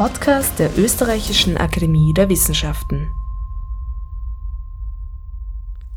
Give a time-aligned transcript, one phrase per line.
[0.00, 3.12] Podcast der Österreichischen Akademie der Wissenschaften.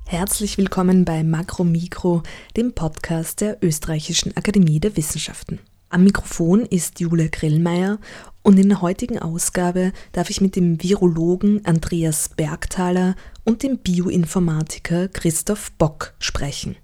[0.05, 2.21] Herzlich willkommen bei Makro Mikro,
[2.57, 5.61] dem Podcast der Österreichischen Akademie der Wissenschaften.
[5.87, 7.97] Am Mikrofon ist Jule Grillmeier
[8.41, 13.15] und in der heutigen Ausgabe darf ich mit dem Virologen Andreas Bergthaler
[13.45, 16.75] und dem Bioinformatiker Christoph Bock sprechen.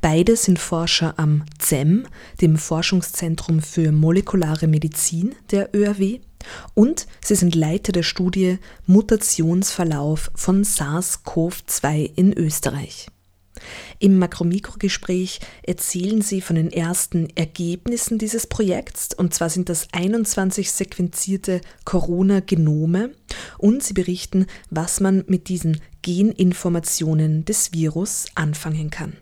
[0.00, 2.06] Beide sind Forscher am ZEM,
[2.40, 6.20] dem Forschungszentrum für molekulare Medizin der ÖRW,
[6.74, 13.08] und sie sind Leiter der Studie Mutationsverlauf von SARS-CoV-2 in Österreich.
[13.98, 20.70] Im Makromikro-Gespräch erzählen sie von den ersten Ergebnissen dieses Projekts, und zwar sind das 21
[20.70, 23.12] sequenzierte Corona-Genome,
[23.58, 29.14] und sie berichten, was man mit diesen Geninformationen des Virus anfangen kann.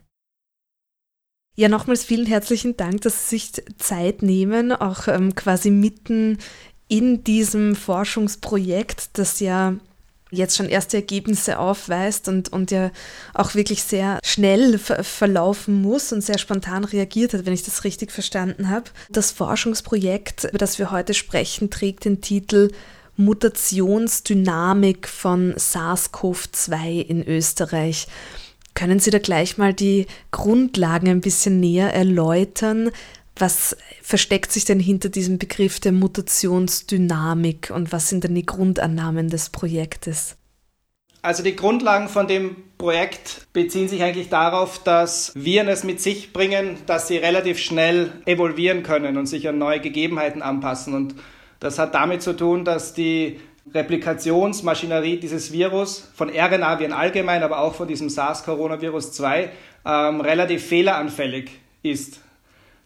[1.54, 6.38] Ja, nochmals vielen herzlichen Dank, dass Sie sich Zeit nehmen, auch ähm, quasi mitten
[6.92, 9.76] in diesem Forschungsprojekt, das ja
[10.30, 12.90] jetzt schon erste Ergebnisse aufweist und, und ja
[13.32, 17.84] auch wirklich sehr schnell ver verlaufen muss und sehr spontan reagiert hat, wenn ich das
[17.84, 18.90] richtig verstanden habe.
[19.08, 22.70] Das Forschungsprojekt, über das wir heute sprechen, trägt den Titel
[23.16, 28.06] Mutationsdynamik von SARS-CoV-2 in Österreich.
[28.74, 32.90] Können Sie da gleich mal die Grundlagen ein bisschen näher erläutern?
[33.42, 39.30] Was versteckt sich denn hinter diesem Begriff der Mutationsdynamik und was sind denn die Grundannahmen
[39.30, 40.36] des Projektes?
[41.22, 46.32] Also die Grundlagen von dem Projekt beziehen sich eigentlich darauf, dass Viren es mit sich
[46.32, 50.94] bringen, dass sie relativ schnell evolvieren können und sich an neue Gegebenheiten anpassen.
[50.94, 51.16] Und
[51.58, 53.40] das hat damit zu tun, dass die
[53.74, 59.50] Replikationsmaschinerie dieses Virus, von RNA-Viren allgemein, aber auch von diesem SARS-Coronavirus 2,
[59.84, 61.50] ähm, relativ fehleranfällig
[61.82, 62.21] ist.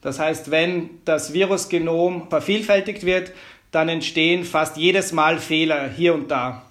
[0.07, 3.33] Das heißt, wenn das Virusgenom vervielfältigt wird,
[3.73, 6.63] dann entstehen fast jedes Mal Fehler hier und da.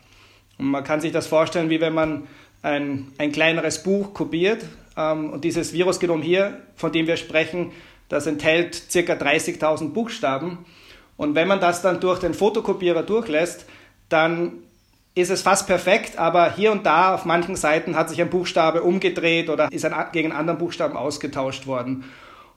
[0.58, 2.28] Und man kann sich das vorstellen, wie wenn man
[2.62, 4.64] ein, ein kleineres Buch kopiert.
[4.96, 7.74] Ähm, und dieses Virusgenom hier, von dem wir sprechen,
[8.08, 9.00] das enthält ca.
[9.00, 10.60] 30.000 Buchstaben.
[11.18, 13.66] Und wenn man das dann durch den Fotokopierer durchlässt,
[14.08, 14.54] dann
[15.14, 18.82] ist es fast perfekt, aber hier und da auf manchen Seiten hat sich ein Buchstabe
[18.82, 22.06] umgedreht oder ist ein, gegen einen anderen Buchstaben ausgetauscht worden.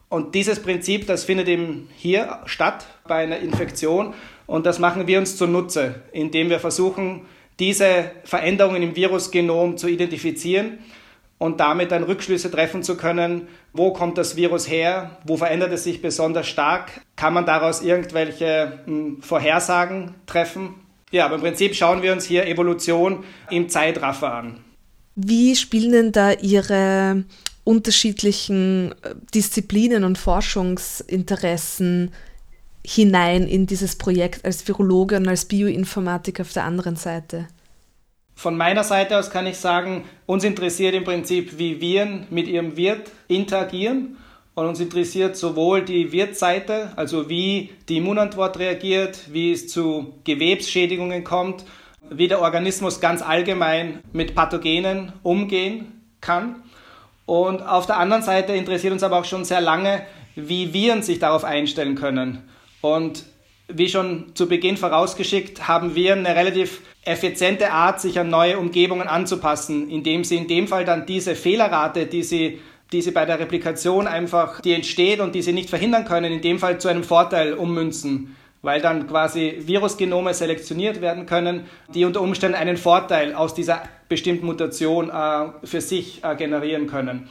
[0.09, 4.15] Und dieses Prinzip, das findet eben hier statt bei einer Infektion.
[4.47, 7.27] Und das machen wir uns zunutze, indem wir versuchen,
[7.59, 10.79] diese Veränderungen im Virusgenom zu identifizieren
[11.37, 15.83] und damit dann Rückschlüsse treffen zu können, wo kommt das Virus her, wo verändert es
[15.83, 20.75] sich besonders stark, kann man daraus irgendwelche hm, Vorhersagen treffen?
[21.11, 24.59] Ja, aber im Prinzip schauen wir uns hier Evolution im Zeitraffer an.
[25.15, 27.25] Wie spielen denn da Ihre
[27.69, 32.11] unterschiedlichen äh, Disziplinen und Forschungsinteressen
[32.83, 37.47] hinein in dieses Projekt als Virologe und als Bioinformatiker auf der anderen Seite?
[38.33, 42.75] Von meiner Seite aus kann ich sagen, uns interessiert im Prinzip, wie Viren mit ihrem
[42.75, 44.17] Wirt interagieren
[44.55, 51.23] und uns interessiert sowohl die Wirtseite, also wie die Immunantwort reagiert, wie es zu Gewebsschädigungen
[51.23, 51.65] kommt,
[52.09, 56.63] wie der Organismus ganz allgemein mit Pathogenen umgehen kann.
[57.29, 60.01] Und auf der anderen Seite interessiert uns aber auch schon sehr lange,
[60.33, 62.41] wie Viren sich darauf einstellen können.
[62.81, 63.23] Und
[63.67, 69.07] wie schon zu Beginn vorausgeschickt, haben Viren eine relativ effiziente Art, sich an neue Umgebungen
[69.07, 72.59] anzupassen, indem sie in dem Fall dann diese Fehlerrate, die sie
[72.91, 76.41] die sie bei der Replikation einfach, die entsteht und die sie nicht verhindern können, in
[76.41, 82.21] dem Fall zu einem Vorteil ummünzen, weil dann quasi Virusgenome selektioniert werden können, die unter
[82.21, 87.29] Umständen einen Vorteil aus dieser bestimmten Mutation äh, für sich äh, generieren können.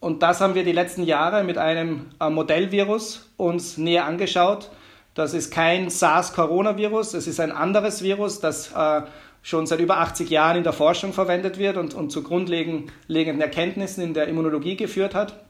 [0.00, 4.70] Und das haben wir die letzten Jahre mit einem äh, Modellvirus uns näher angeschaut.
[5.14, 9.02] Das ist kein SARS-Coronavirus, es ist ein anderes Virus, das äh,
[9.42, 14.02] schon seit über 80 Jahren in der Forschung verwendet wird und, und zu grundlegenden Erkenntnissen
[14.02, 15.40] in der Immunologie geführt hat.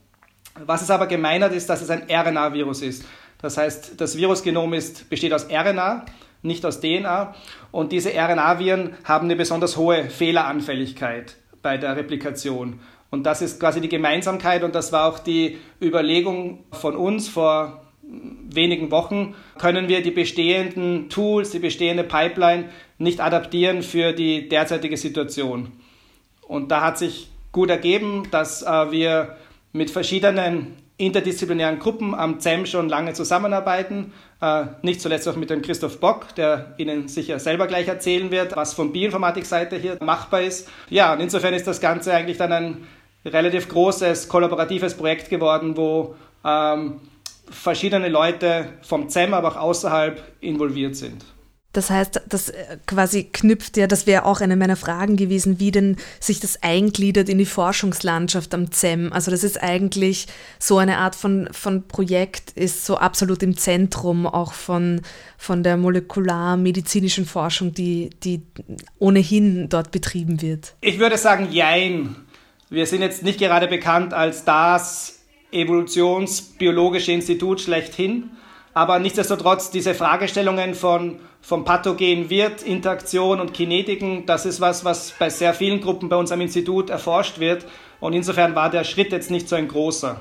[0.65, 3.05] Was es aber gemein hat, ist, dass es ein RNA-Virus ist.
[3.41, 6.07] Das heißt, das Virusgenom ist, besteht aus RNA,
[6.43, 7.35] nicht aus DNA.
[7.71, 12.81] Und diese RNA-Viren haben eine besonders hohe Fehleranfälligkeit bei der Replikation.
[13.11, 17.83] Und das ist quasi die Gemeinsamkeit und das war auch die Überlegung von uns vor
[18.09, 22.69] wenigen Wochen können wir die bestehenden Tools, die bestehende Pipeline
[22.99, 25.73] nicht adaptieren für die derzeitige Situation.
[26.43, 29.37] Und da hat sich gut ergeben, dass äh, wir
[29.73, 34.13] mit verschiedenen interdisziplinären Gruppen am ZEM schon lange zusammenarbeiten.
[34.41, 38.57] Äh, nicht zuletzt auch mit dem Christoph Bock, der Ihnen sicher selber gleich erzählen wird,
[38.57, 40.69] was von Bioinformatik-Seite hier machbar ist.
[40.89, 42.87] Ja, und insofern ist das Ganze eigentlich dann ein
[43.25, 46.15] relativ großes kollaboratives Projekt geworden, wo
[46.45, 47.01] ähm,
[47.51, 51.25] verschiedene Leute vom ZEM, aber auch außerhalb involviert sind.
[51.77, 55.71] Das heißt, das äh, quasi knüpft ja, das wäre auch eine meiner Fragen gewesen, wie
[55.71, 59.13] denn sich das eingliedert in die Forschungslandschaft am ZEM.
[59.13, 60.27] Also das ist eigentlich
[60.59, 65.03] so eine Art von, von Projekt, ist so absolut im Zentrum auch von,
[65.37, 68.43] von der molekularmedizinischen Forschung, die, die
[68.99, 70.75] ohnehin dort betrieben wird.
[70.81, 72.17] Ich würde sagen, jein.
[72.71, 75.21] Wir sind jetzt nicht gerade bekannt als das
[75.53, 78.31] evolutionsbiologische Institut schlechthin,
[78.77, 85.13] aber nichtsdestotrotz diese Fragestellungen von, von Pathogen, Wirt, Interaktion und Kinetiken, das ist was, was
[85.19, 87.65] bei sehr vielen Gruppen bei uns am Institut erforscht wird
[88.01, 90.21] und insofern war der Schritt jetzt nicht so ein großer.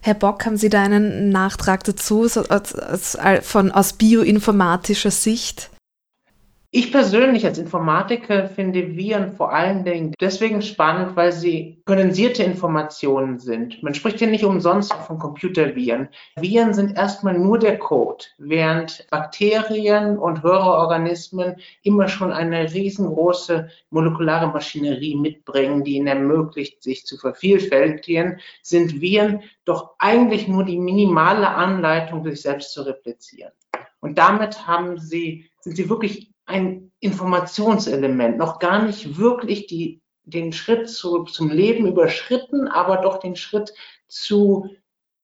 [0.00, 5.70] Herr Bock, haben Sie da einen Nachtrag dazu so aus, aus, von, aus bioinformatischer Sicht?
[6.72, 13.40] Ich persönlich als Informatiker finde Viren vor allen Dingen deswegen spannend, weil sie kondensierte Informationen
[13.40, 13.82] sind.
[13.82, 16.10] Man spricht ja nicht umsonst von Computerviren.
[16.36, 23.68] Viren sind erstmal nur der Code, während Bakterien und höhere Organismen immer schon eine riesengroße
[23.90, 30.78] molekulare Maschinerie mitbringen, die ihnen ermöglicht, sich zu vervielfältigen, sind Viren doch eigentlich nur die
[30.78, 33.50] minimale Anleitung, sich selbst zu replizieren.
[34.00, 40.52] Und damit haben sie, sind sie wirklich ein Informationselement, noch gar nicht wirklich die, den
[40.52, 43.72] Schritt zu, zum Leben überschritten, aber doch den Schritt
[44.08, 44.68] zu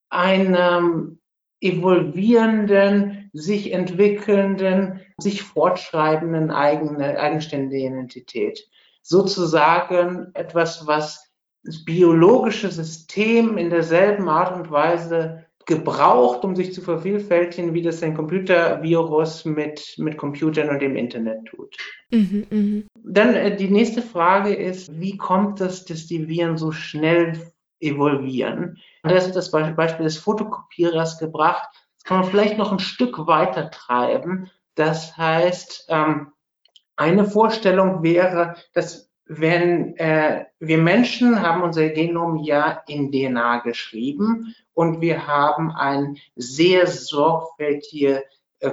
[0.09, 1.19] einem
[1.59, 8.69] evolvierenden, sich entwickelnden, sich fortschreibenden eigene, eigenständige Identität.
[9.01, 11.31] Sozusagen etwas, was
[11.63, 18.01] das biologische System in derselben Art und Weise gebraucht, um sich zu vervielfältigen, wie das
[18.01, 21.75] ein Computervirus mit, mit Computern und dem Internet tut.
[22.09, 22.83] Mhm, mh.
[23.03, 28.77] Dann äh, die nächste Frage ist, wie kommt es, dass die Viren so schnell evolvieren?
[29.03, 31.67] Da ist das Beispiel des Fotokopierers gebracht.
[31.97, 34.49] Das kann man vielleicht noch ein Stück weiter treiben.
[34.75, 36.31] Das heißt, ähm,
[36.95, 44.55] eine Vorstellung wäre, dass wenn äh, wir Menschen haben unser Genom ja in DNA geschrieben
[44.73, 48.23] und wir haben ein sehr sorgfältige
[48.59, 48.71] äh,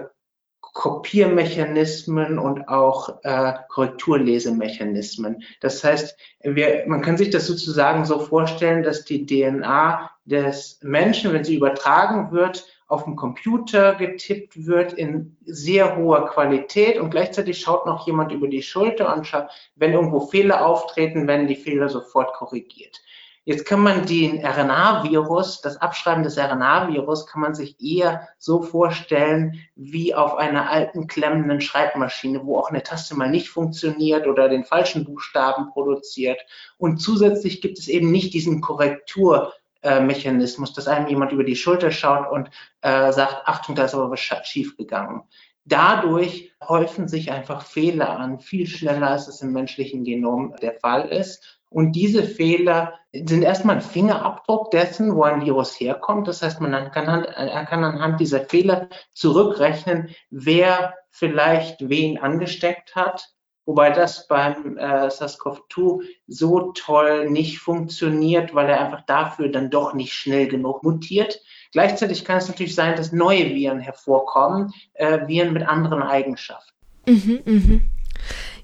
[0.60, 5.42] Kopiermechanismen und auch äh, Korrekturlesemechanismen.
[5.60, 11.32] Das heißt, wir, man kann sich das sozusagen so vorstellen, dass die DNA des Menschen,
[11.32, 17.60] wenn sie übertragen wird, auf dem Computer getippt wird in sehr hoher Qualität und gleichzeitig
[17.60, 21.88] schaut noch jemand über die Schulter und schaut, wenn irgendwo Fehler auftreten, werden die Fehler
[21.88, 23.00] sofort korrigiert.
[23.46, 29.60] Jetzt kann man den RNA-Virus, das Abschreiben des RNA-Virus, kann man sich eher so vorstellen
[29.76, 34.64] wie auf einer alten klemmenden Schreibmaschine, wo auch eine Taste mal nicht funktioniert oder den
[34.64, 36.40] falschen Buchstaben produziert.
[36.78, 39.52] Und zusätzlich gibt es eben nicht diesen Korrektur
[39.84, 42.50] äh, Mechanismus, dass einem jemand über die Schulter schaut und
[42.82, 45.22] äh, sagt, Achtung, da ist aber was schief gegangen.
[45.66, 51.08] Dadurch häufen sich einfach Fehler an, viel schneller als es im menschlichen Genom der Fall
[51.08, 51.60] ist.
[51.70, 56.28] Und diese Fehler sind erstmal ein Fingerabdruck dessen, wo ein Virus herkommt.
[56.28, 63.33] Das heißt, man kann, kann anhand dieser Fehler zurückrechnen, wer vielleicht wen angesteckt hat
[63.66, 69.94] Wobei das beim äh, SARS-CoV-2 so toll nicht funktioniert, weil er einfach dafür dann doch
[69.94, 71.40] nicht schnell genug mutiert.
[71.73, 76.73] Gleichzeitig kann es natürlich sein, dass neue Viren hervorkommen, äh, Viren mit anderen Eigenschaften.
[77.06, 77.80] Mhm, mh.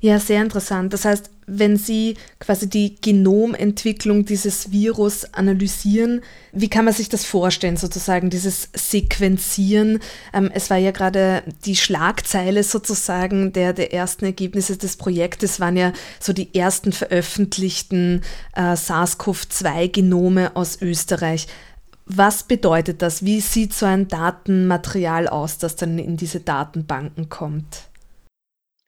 [0.03, 0.95] Ja, sehr interessant.
[0.95, 7.27] Das heißt, wenn Sie quasi die Genomentwicklung dieses Virus analysieren, wie kann man sich das
[7.27, 9.99] vorstellen, sozusagen, dieses Sequenzieren?
[10.33, 15.77] Ähm, es war ja gerade die Schlagzeile sozusagen der, der ersten Ergebnisse des Projektes, waren
[15.77, 18.23] ja so die ersten veröffentlichten
[18.55, 21.47] äh, SARS-CoV-2-Genome aus Österreich.
[22.07, 23.25] Was bedeutet das?
[23.25, 27.90] Wie sieht so ein Datenmaterial aus, das dann in diese Datenbanken kommt?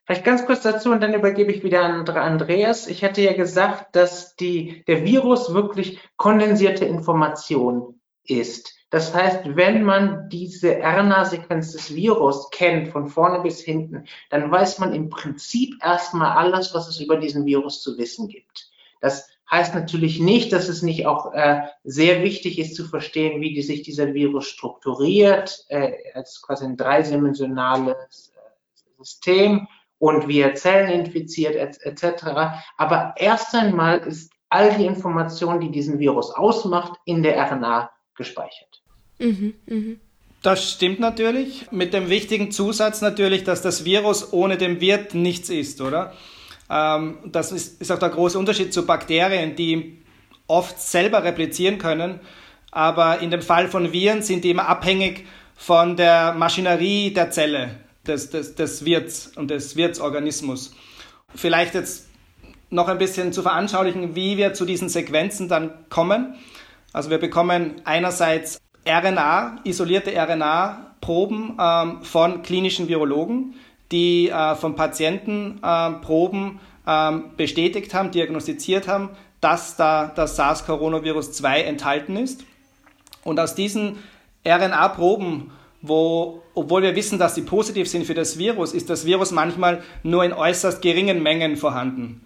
[0.05, 2.87] Vielleicht ganz kurz dazu und dann übergebe ich wieder an Andreas.
[2.87, 8.73] Ich hatte ja gesagt, dass die, der Virus wirklich kondensierte Information ist.
[8.89, 14.79] Das heißt, wenn man diese RNA-Sequenz des Virus kennt, von vorne bis hinten, dann weiß
[14.79, 18.69] man im Prinzip erstmal alles, was es über diesen Virus zu wissen gibt.
[19.01, 23.53] Das heißt natürlich nicht, dass es nicht auch äh, sehr wichtig ist zu verstehen, wie
[23.53, 29.67] die, sich dieser Virus strukturiert, äh, als quasi ein dreidimensionales äh, System
[30.03, 32.25] und wie er Zellen infiziert etc.
[32.75, 38.81] Aber erst einmal ist all die Information, die diesen Virus ausmacht, in der RNA gespeichert.
[39.19, 39.95] Mhm, mh.
[40.41, 41.71] Das stimmt natürlich.
[41.71, 46.11] Mit dem wichtigen Zusatz natürlich, dass das Virus ohne den Wirt nichts ist, oder?
[46.69, 49.99] Ähm, das ist, ist auch der große Unterschied zu Bakterien, die
[50.47, 52.19] oft selber replizieren können.
[52.71, 57.82] Aber in dem Fall von Viren sind die immer abhängig von der Maschinerie der Zelle.
[58.07, 60.73] Des, des, des Wirts und des Wirtsorganismus.
[61.35, 62.07] Vielleicht jetzt
[62.69, 66.35] noch ein bisschen zu veranschaulichen, wie wir zu diesen Sequenzen dann kommen.
[66.91, 73.55] Also wir bekommen einerseits RNA, isolierte RNA-Proben ähm, von klinischen Virologen,
[73.91, 81.31] die äh, von Patienten äh, Proben äh, bestätigt haben, diagnostiziert haben, dass da das SARS-Coronavirus
[81.33, 82.43] 2 enthalten ist.
[83.23, 83.97] Und aus diesen
[84.45, 85.51] RNA-Proben,
[85.83, 89.83] wo, obwohl wir wissen, dass sie positiv sind für das Virus, ist das Virus manchmal
[90.01, 92.21] nur in äußerst geringen Mengen vorhanden.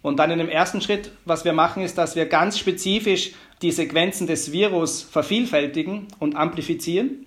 [0.00, 3.70] Und dann in dem ersten Schritt, was wir machen, ist, dass wir ganz spezifisch die
[3.70, 7.26] Sequenzen des Virus vervielfältigen und amplifizieren.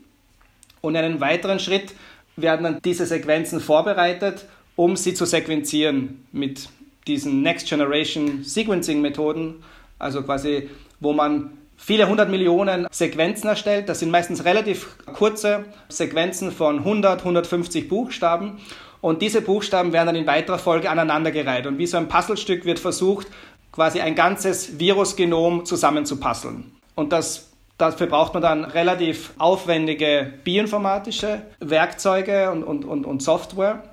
[0.81, 1.93] Und in einem weiteren Schritt
[2.35, 6.67] werden dann diese Sequenzen vorbereitet, um sie zu sequenzieren mit
[7.07, 9.63] diesen Next Generation Sequencing Methoden,
[9.99, 10.67] also quasi,
[10.99, 13.89] wo man viele hundert Millionen Sequenzen erstellt.
[13.89, 18.59] Das sind meistens relativ kurze Sequenzen von 100, 150 Buchstaben.
[19.01, 21.67] Und diese Buchstaben werden dann in weiterer Folge aneinandergereiht.
[21.67, 23.27] Und wie so ein Puzzlestück wird versucht,
[23.71, 26.71] quasi ein ganzes Virusgenom zusammenzupasseln.
[26.95, 33.83] Und das Dafür braucht man dann relativ aufwendige bioinformatische Werkzeuge und, und, und, und Software.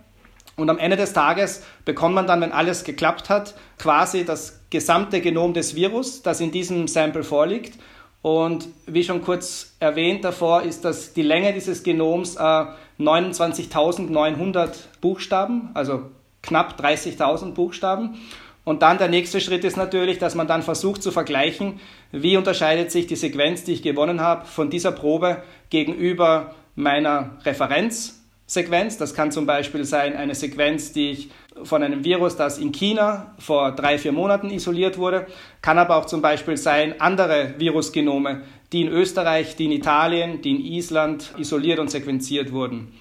[0.56, 5.20] Und am Ende des Tages bekommt man dann, wenn alles geklappt hat, quasi das gesamte
[5.20, 7.78] Genom des Virus, das in diesem Sample vorliegt.
[8.20, 12.64] Und wie schon kurz erwähnt davor, ist dass die Länge dieses Genoms äh,
[13.00, 16.02] 29.900 Buchstaben, also
[16.42, 18.18] knapp 30.000 Buchstaben.
[18.64, 21.80] Und dann der nächste Schritt ist natürlich, dass man dann versucht zu vergleichen,
[22.12, 27.38] wie unterscheidet sich die Sequenz, die ich gewonnen habe, von dieser Probe gegenüber meiner
[28.52, 28.98] Referenzsequenz.
[28.98, 31.30] Das kann zum Beispiel sein eine Sequenz, die ich
[31.62, 35.26] von einem Virus, das in China vor drei, vier Monaten isoliert wurde,
[35.60, 38.42] kann aber auch zum Beispiel sein andere Virusgenome,
[38.72, 42.92] die in Österreich, die in Italien, die in Island isoliert und sequenziert wurden.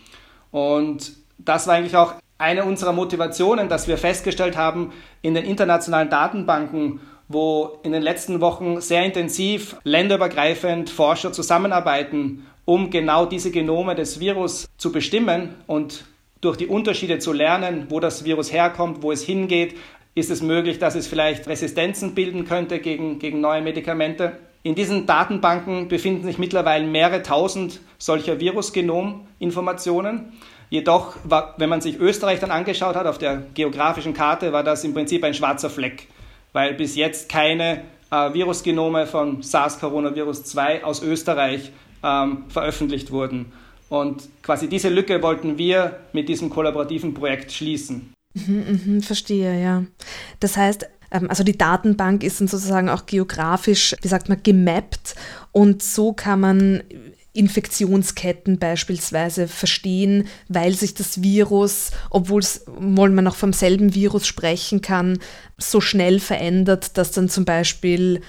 [0.52, 4.92] Und das war eigentlich auch eine unserer Motivationen, dass wir festgestellt haben,
[5.22, 12.90] in den internationalen Datenbanken, wo in den letzten Wochen sehr intensiv länderübergreifend Forscher zusammenarbeiten, um
[12.90, 16.06] genau diese Genome des Virus zu bestimmen und
[16.42, 19.76] durch die Unterschiede zu lernen, wo das Virus herkommt, wo es hingeht,
[20.16, 24.38] ist es möglich, dass es vielleicht Resistenzen bilden könnte gegen, gegen neue Medikamente.
[24.64, 30.34] In diesen Datenbanken befinden sich mittlerweile mehrere tausend solcher Virusgenominformationen.
[30.70, 34.84] Jedoch, war, wenn man sich Österreich dann angeschaut hat auf der geografischen Karte, war das
[34.84, 36.08] im Prinzip ein schwarzer Fleck,
[36.54, 41.72] weil bis jetzt keine äh, Virusgenome von SARS-Coronavirus 2 aus Österreich
[42.04, 43.52] ähm, veröffentlicht wurden.
[43.90, 48.14] Und quasi diese Lücke wollten wir mit diesem kollaborativen Projekt schließen.
[48.34, 49.84] Mhm, mh, verstehe, ja.
[50.40, 55.16] Das heißt, ähm, also die Datenbank ist dann sozusagen auch geografisch, wie sagt man, gemappt
[55.52, 56.84] und so kann man
[57.34, 62.44] Infektionsketten beispielsweise verstehen, weil sich das Virus, obwohl
[62.78, 65.18] man noch vom selben Virus sprechen kann,
[65.58, 68.22] so schnell verändert, dass dann zum Beispiel,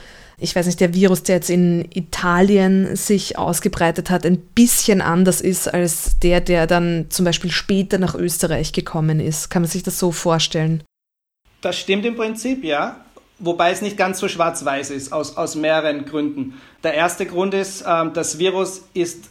[0.42, 5.40] ich weiß nicht, der Virus, der jetzt in Italien sich ausgebreitet hat, ein bisschen anders
[5.40, 9.50] ist als der, der dann zum Beispiel später nach Österreich gekommen ist.
[9.50, 10.82] Kann man sich das so vorstellen?
[11.60, 12.96] Das stimmt im Prinzip, ja
[13.42, 16.60] wobei es nicht ganz so schwarz-weiß ist, aus, aus mehreren Gründen.
[16.82, 19.30] Der erste Grund ist, ähm, das Virus ist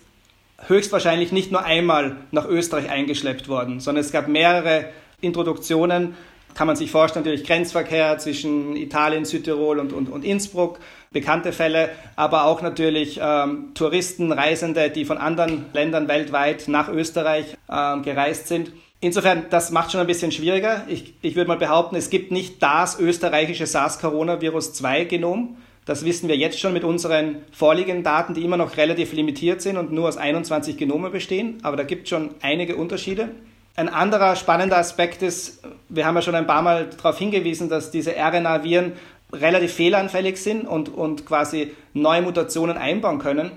[0.68, 4.90] höchstwahrscheinlich nicht nur einmal nach Österreich eingeschleppt worden, sondern es gab mehrere
[5.22, 6.16] Introduktionen.
[6.54, 10.80] Kann man sich vorstellen, natürlich Grenzverkehr zwischen Italien, Südtirol und, und, und Innsbruck,
[11.12, 17.58] bekannte Fälle, aber auch natürlich ähm, Touristen, Reisende, die von anderen Ländern weltweit nach Österreich
[17.70, 18.72] ähm, gereist sind.
[19.04, 20.84] Insofern, das macht schon ein bisschen schwieriger.
[20.88, 25.58] Ich, ich würde mal behaupten, es gibt nicht das österreichische SARS-Coronavirus-2-Genom.
[25.86, 29.78] Das wissen wir jetzt schon mit unseren vorliegenden Daten, die immer noch relativ limitiert sind
[29.78, 31.58] und nur aus 21 Genome bestehen.
[31.64, 33.30] Aber da gibt es schon einige Unterschiede.
[33.76, 37.90] Ein anderer spannender Aspekt ist, wir haben ja schon ein paar Mal darauf hingewiesen, dass
[37.90, 38.94] diese RNA-Viren
[39.34, 43.52] relativ fehleranfällig sind und, und quasi neue Mutationen einbauen können.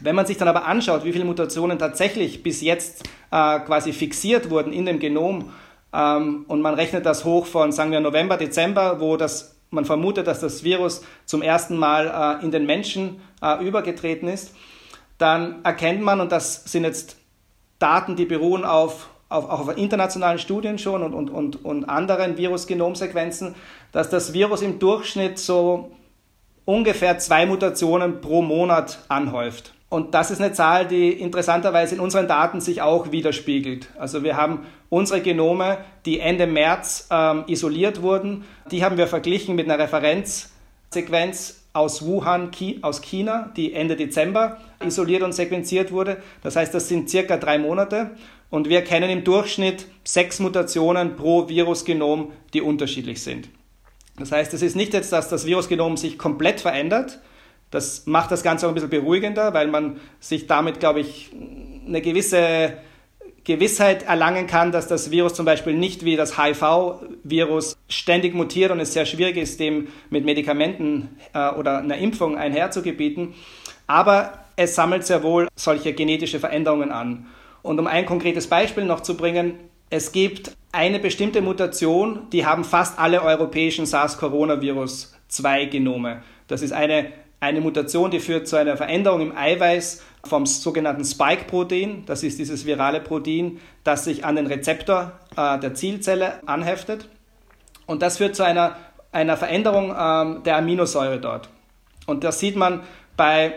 [0.00, 4.48] Wenn man sich dann aber anschaut, wie viele Mutationen tatsächlich bis jetzt äh, quasi fixiert
[4.48, 5.52] wurden in dem Genom
[5.92, 10.26] ähm, und man rechnet das hoch von, sagen wir, November, Dezember, wo das, man vermutet,
[10.26, 14.54] dass das Virus zum ersten Mal äh, in den Menschen äh, übergetreten ist,
[15.18, 17.16] dann erkennt man, und das sind jetzt
[17.78, 22.36] Daten, die beruhen auf, auf, auch auf internationalen Studien schon und, und, und, und anderen
[22.36, 23.54] Virusgenomsequenzen,
[23.92, 25.90] dass das Virus im Durchschnitt so
[26.64, 29.74] ungefähr zwei Mutationen pro Monat anhäuft.
[29.90, 33.88] Und das ist eine Zahl, die interessanterweise in unseren Daten sich auch widerspiegelt.
[33.98, 39.56] Also wir haben unsere Genome, die Ende März ähm, isoliert wurden, die haben wir verglichen
[39.56, 42.50] mit einer Referenzsequenz aus Wuhan,
[42.82, 46.22] aus China, die Ende Dezember isoliert und sequenziert wurde.
[46.42, 48.10] Das heißt, das sind circa drei Monate.
[48.50, 53.48] Und wir kennen im Durchschnitt sechs Mutationen pro Virusgenom, die unterschiedlich sind.
[54.18, 57.20] Das heißt, es ist nicht jetzt, dass das Virusgenom sich komplett verändert.
[57.70, 61.30] Das macht das Ganze auch ein bisschen beruhigender, weil man sich damit, glaube ich,
[61.86, 62.78] eine gewisse
[63.44, 68.78] Gewissheit erlangen kann, dass das Virus zum Beispiel nicht wie das HIV-Virus ständig mutiert und
[68.78, 73.32] es sehr schwierig ist, dem mit Medikamenten äh, oder einer Impfung einherzugebieten.
[73.86, 77.26] Aber es sammelt sehr wohl solche genetische Veränderungen an.
[77.62, 79.58] Und um ein konkretes Beispiel noch zu bringen,
[79.90, 86.22] es gibt eine bestimmte Mutation, die haben fast alle europäischen SARS-Coronavirus-2-Genome.
[86.46, 92.04] Das ist eine, eine Mutation, die führt zu einer Veränderung im Eiweiß vom sogenannten Spike-Protein.
[92.06, 97.08] Das ist dieses virale Protein, das sich an den Rezeptor äh, der Zielzelle anheftet.
[97.86, 98.76] Und das führt zu einer,
[99.12, 101.48] einer Veränderung ähm, der Aminosäure dort.
[102.06, 102.82] Und das sieht man
[103.16, 103.54] bei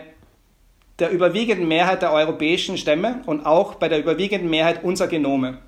[0.98, 5.58] der überwiegenden Mehrheit der europäischen Stämme und auch bei der überwiegenden Mehrheit unserer Genome.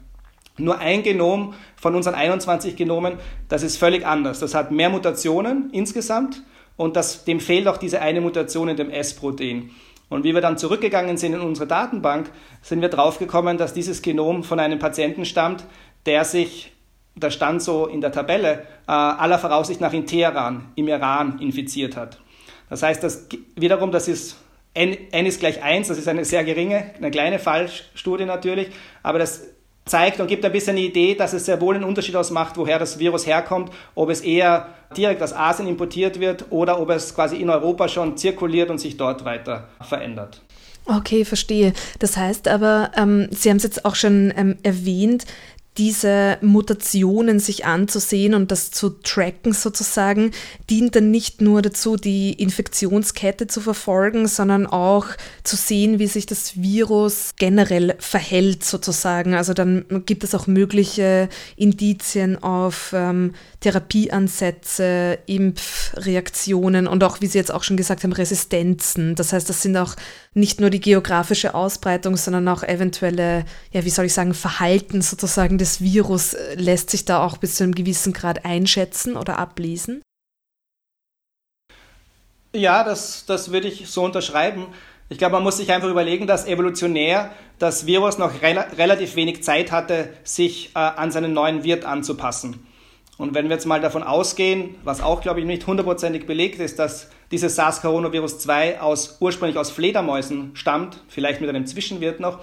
[0.57, 4.39] Nur ein Genom von unseren 21 Genomen, das ist völlig anders.
[4.39, 6.43] Das hat mehr Mutationen insgesamt
[6.77, 9.71] und das, dem fehlt auch diese eine Mutation in dem S-Protein.
[10.09, 12.31] Und wie wir dann zurückgegangen sind in unsere Datenbank,
[12.63, 15.65] sind wir draufgekommen, dass dieses Genom von einem Patienten stammt,
[16.07, 16.73] der sich,
[17.17, 21.97] da stand so in der Tabelle, äh, aller Voraussicht nach in Teheran, im Iran, infiziert
[21.97, 22.21] hat.
[22.69, 24.37] Das heißt, dass wiederum, das ist
[24.75, 28.69] N, N ist gleich 1, das ist eine sehr geringe, eine kleine Fallstudie natürlich,
[29.03, 29.43] aber das
[29.85, 32.79] zeigt und gibt ein bisschen eine Idee, dass es sehr wohl einen Unterschied ausmacht, woher
[32.79, 37.37] das Virus herkommt, ob es eher direkt aus Asien importiert wird oder ob es quasi
[37.37, 40.41] in Europa schon zirkuliert und sich dort weiter verändert.
[40.87, 41.73] Okay, verstehe.
[41.99, 45.25] Das heißt aber, ähm, Sie haben es jetzt auch schon ähm, erwähnt,
[45.77, 50.31] diese Mutationen sich anzusehen und das zu tracken sozusagen,
[50.71, 55.07] dient dann nicht nur dazu, die Infektionskette zu verfolgen, sondern auch
[55.43, 59.35] zu sehen, wie sich das Virus generell verhält sozusagen.
[59.35, 67.39] Also dann gibt es auch mögliche Indizien auf ähm, Therapieansätze, Impfreaktionen und auch, wie Sie
[67.39, 69.17] jetzt auch schon gesagt haben, Resistenzen.
[69.17, 69.97] Das heißt, das sind auch
[70.35, 75.59] nicht nur die geografische Ausbreitung, sondern auch eventuelle, ja, wie soll ich sagen, Verhalten sozusagen
[75.65, 80.03] des Virus äh, lässt sich da auch bis zu einem gewissen Grad einschätzen oder ablesen?
[82.53, 84.67] Ja, das, das würde ich so unterschreiben.
[85.09, 89.43] Ich glaube, man muss sich einfach überlegen, dass evolutionär das Virus noch rel relativ wenig
[89.43, 92.67] Zeit hatte, sich äh, an seinen neuen Wirt anzupassen.
[93.17, 96.79] Und wenn wir jetzt mal davon ausgehen, was auch, glaube ich, nicht hundertprozentig belegt ist,
[96.79, 102.41] dass dieses SARS-Coronavirus 2 aus, ursprünglich aus Fledermäusen stammt, vielleicht mit einem Zwischenwirt noch,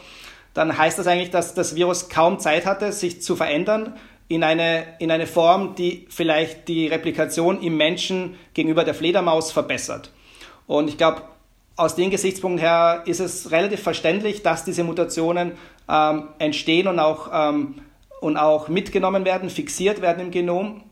[0.53, 3.95] dann heißt das eigentlich, dass das Virus kaum Zeit hatte, sich zu verändern
[4.27, 10.11] in eine, in eine Form, die vielleicht die Replikation im Menschen gegenüber der Fledermaus verbessert.
[10.67, 11.23] Und ich glaube,
[11.75, 15.53] aus dem Gesichtspunkt her ist es relativ verständlich, dass diese Mutationen
[15.89, 17.75] ähm, entstehen und auch ähm,
[18.21, 20.83] und auch mitgenommen werden, fixiert werden im Genom.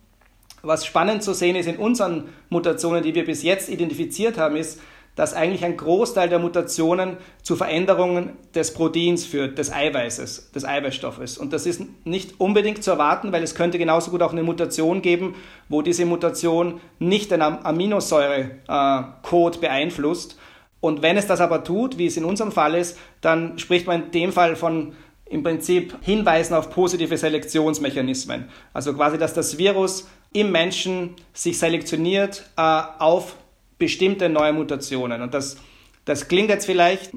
[0.61, 4.81] Was spannend zu sehen ist in unseren Mutationen, die wir bis jetzt identifiziert haben, ist,
[5.19, 11.37] dass eigentlich ein Großteil der Mutationen zu Veränderungen des Proteins führt, des Eiweißes, des Eiweißstoffes.
[11.37, 15.01] Und das ist nicht unbedingt zu erwarten, weil es könnte genauso gut auch eine Mutation
[15.01, 15.35] geben,
[15.67, 20.39] wo diese Mutation nicht den Aminosäure-Code beeinflusst.
[20.79, 24.05] Und wenn es das aber tut, wie es in unserem Fall ist, dann spricht man
[24.05, 24.93] in dem Fall von
[25.25, 28.47] im Prinzip hinweisen auf positive Selektionsmechanismen.
[28.73, 33.35] Also quasi, dass das Virus im Menschen sich selektioniert äh, auf
[33.79, 35.21] bestimmte neue Mutationen.
[35.21, 35.57] Und das,
[36.05, 37.11] das klingt jetzt vielleicht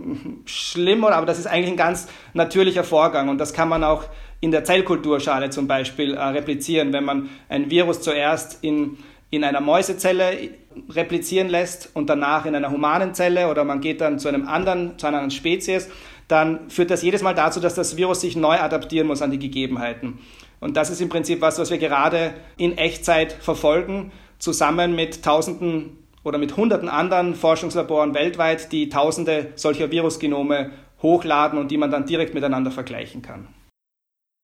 [0.47, 3.29] schlimm, aber das ist eigentlich ein ganz natürlicher Vorgang.
[3.29, 4.05] Und das kann man auch
[4.41, 8.97] in der Zellkulturschale zum Beispiel äh, replizieren, wenn man ein Virus zuerst in,
[9.31, 10.51] in einer Mäusezelle
[10.89, 14.99] replizieren lässt und danach in einer humanen Zelle oder man geht dann zu einem anderen,
[14.99, 15.91] zu einer anderen Spezies
[16.33, 19.39] dann führt das jedes Mal dazu, dass das Virus sich neu adaptieren muss an die
[19.39, 20.19] Gegebenheiten.
[20.61, 25.99] Und das ist im Prinzip was, was wir gerade in Echtzeit verfolgen, zusammen mit Tausenden
[26.25, 32.07] oder mit Hunderten anderen Forschungslaboren weltweit, die Tausende solcher Virusgenome hochladen und die man dann
[32.07, 33.49] direkt miteinander vergleichen kann.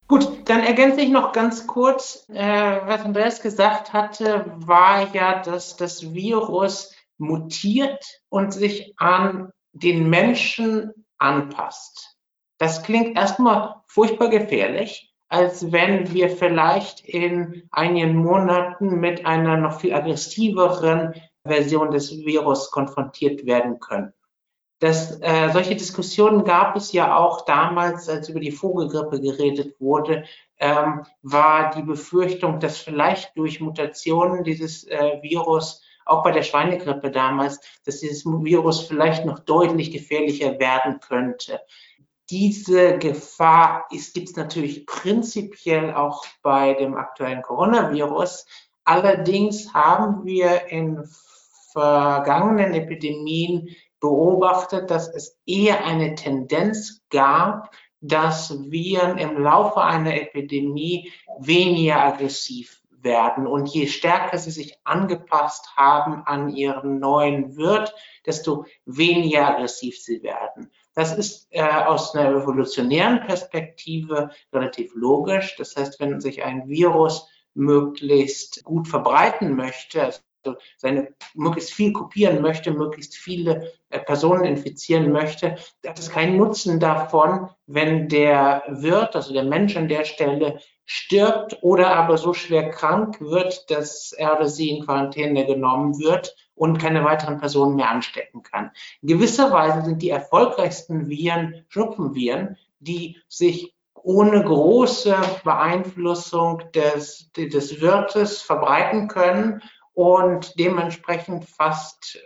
[0.08, 5.76] Gut, dann ergänze ich noch ganz kurz, äh, was Andreas gesagt hatte, war ja, dass
[5.76, 12.16] das Virus mutiert und sich an den Menschen anpasst.
[12.58, 19.80] Das klingt erstmal furchtbar gefährlich, als wenn wir vielleicht in einigen Monaten mit einer noch
[19.80, 21.14] viel aggressiveren
[21.48, 24.12] Version des Virus konfrontiert werden können.
[24.80, 30.24] Das, äh, solche Diskussionen gab es ja auch damals, als über die Vogelgrippe geredet wurde,
[30.60, 37.10] ähm, war die Befürchtung, dass vielleicht durch Mutationen dieses äh, Virus auch bei der Schweinegrippe
[37.10, 41.60] damals, dass dieses Virus vielleicht noch deutlich gefährlicher werden könnte.
[42.30, 48.46] diese Gefahr gibt es natürlich prinzipiell auch bei dem aktuellen Coronavirus.
[48.84, 51.02] Allerdings haben wir in
[51.78, 53.68] vergangenen Epidemien
[54.00, 62.82] beobachtet, dass es eher eine Tendenz gab, dass Viren im Laufe einer Epidemie weniger aggressiv
[62.90, 63.46] werden.
[63.46, 67.94] Und je stärker sie sich angepasst haben an ihren neuen Wirt,
[68.26, 70.72] desto weniger aggressiv sie werden.
[70.94, 75.54] Das ist äh, aus einer evolutionären Perspektive relativ logisch.
[75.56, 80.20] Das heißt, wenn sich ein Virus möglichst gut verbreiten möchte, also
[80.76, 86.80] seine möglichst viel kopieren möchte, möglichst viele äh, Personen infizieren möchte, hat es keinen Nutzen
[86.80, 92.70] davon, wenn der Wirt, also der Mensch an der Stelle stirbt oder aber so schwer
[92.70, 97.90] krank wird, dass er oder sie in Quarantäne genommen wird und keine weiteren Personen mehr
[97.90, 98.70] anstecken kann.
[99.02, 107.80] In gewisser Weise sind die erfolgreichsten Viren Schnupfenviren, die sich ohne große Beeinflussung des, des
[107.80, 109.62] Wirtes verbreiten können
[109.98, 112.20] und dementsprechend fast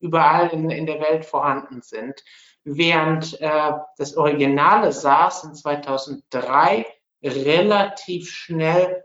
[0.00, 2.24] überall in, in der Welt vorhanden sind.
[2.64, 6.86] Während äh, das originale SARS in 2003
[7.22, 9.04] relativ schnell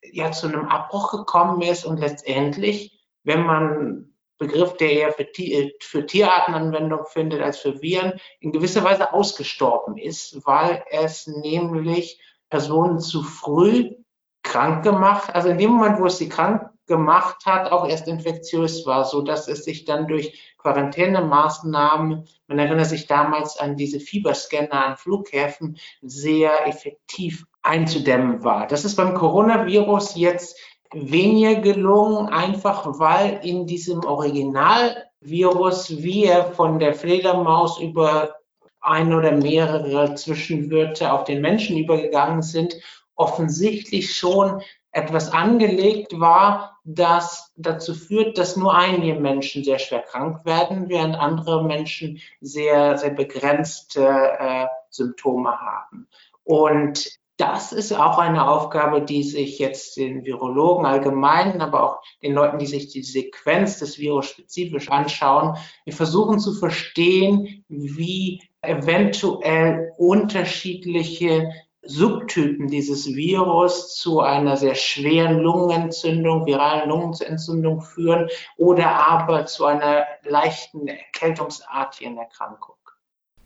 [0.00, 5.28] ja zu einem Abbruch gekommen ist und letztendlich, wenn man Begriff, der eher für,
[5.80, 12.98] für Tierartenanwendung findet als für Viren, in gewisser Weise ausgestorben ist, weil es nämlich Personen
[12.98, 13.94] zu früh
[14.42, 18.84] krank gemacht, also in dem Moment, wo es sie krank gemacht hat, auch erst infektiös
[18.86, 24.86] war, so dass es sich dann durch Quarantänemaßnahmen, man erinnert sich damals an diese Fieberscanner
[24.86, 28.66] an Flughäfen, sehr effektiv einzudämmen war.
[28.66, 30.58] Das ist beim Coronavirus jetzt
[30.92, 38.34] weniger gelungen, einfach weil in diesem Originalvirus, wie er von der Fledermaus über
[38.80, 42.76] ein oder mehrere Zwischenwirte auf den Menschen übergegangen sind,
[43.16, 44.60] offensichtlich schon
[44.92, 51.16] etwas angelegt war, das dazu führt, dass nur einige Menschen sehr schwer krank werden, während
[51.16, 54.06] andere Menschen sehr, sehr begrenzte
[54.38, 56.06] äh, Symptome haben.
[56.44, 62.32] Und das ist auch eine Aufgabe, die sich jetzt den Virologen allgemein, aber auch den
[62.34, 69.92] Leuten, die sich die Sequenz des Virus spezifisch anschauen, wir versuchen zu verstehen, wie eventuell
[69.98, 71.50] unterschiedliche
[71.86, 80.04] Subtypen dieses Virus zu einer sehr schweren Lungenentzündung, viralen Lungenentzündung führen oder aber zu einer
[80.22, 82.76] leichten erkältungsartigen Erkrankung.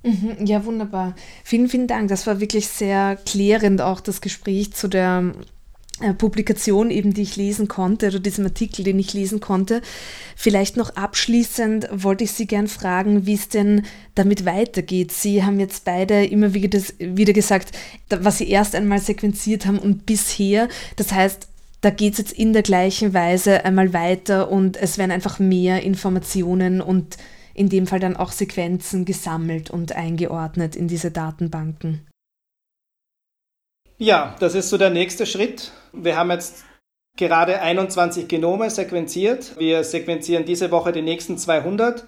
[0.02, 1.14] Mhm, ja, wunderbar.
[1.44, 2.08] Vielen, vielen Dank.
[2.08, 5.32] Das war wirklich sehr klärend, auch das Gespräch zu der
[6.16, 9.82] Publikation eben, die ich lesen konnte, oder diesem Artikel, den ich lesen konnte.
[10.36, 13.82] Vielleicht noch abschließend wollte ich Sie gern fragen, wie es denn
[14.14, 15.12] damit weitergeht.
[15.12, 17.76] Sie haben jetzt beide immer wieder, wieder gesagt,
[18.08, 20.68] was Sie erst einmal sequenziert haben und bisher.
[20.96, 21.48] Das heißt,
[21.80, 25.82] da geht es jetzt in der gleichen Weise einmal weiter und es werden einfach mehr
[25.82, 27.16] Informationen und
[27.54, 32.07] in dem Fall dann auch Sequenzen gesammelt und eingeordnet in diese Datenbanken.
[34.00, 35.72] Ja, das ist so der nächste Schritt.
[35.92, 36.64] Wir haben jetzt
[37.16, 39.58] gerade 21 Genome sequenziert.
[39.58, 42.04] Wir sequenzieren diese Woche die nächsten 200